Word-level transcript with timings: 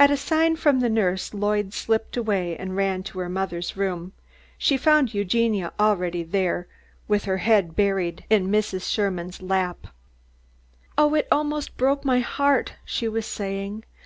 At 0.00 0.10
a 0.10 0.16
sign 0.16 0.56
from 0.56 0.80
the 0.80 0.88
nurse, 0.88 1.34
Lloyd 1.34 1.74
slipped 1.74 2.16
away 2.16 2.56
and 2.56 2.74
ran 2.76 3.02
to 3.02 3.18
her 3.18 3.28
mother's 3.28 3.76
room. 3.76 4.12
She 4.56 4.78
found 4.78 5.12
Eugenia 5.12 5.74
already 5.78 6.22
there, 6.22 6.66
with 7.08 7.26
her 7.26 7.36
head 7.36 7.76
buried 7.76 8.24
in 8.30 8.48
Mrs. 8.48 8.90
Sherman's 8.90 9.42
lap. 9.42 9.88
"Oh, 10.96 11.12
it 11.14 11.28
almost 11.30 11.76
broke 11.76 12.06
my 12.06 12.20
heart!" 12.20 12.72
she 12.86 13.06
was 13.06 13.26
saying. 13.26 13.84